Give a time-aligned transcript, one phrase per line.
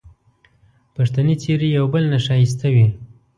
[0.95, 2.87] پښتني څېرې یو بل نه ښایسته وې